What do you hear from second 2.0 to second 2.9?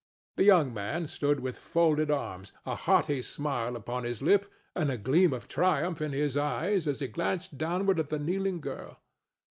arms, a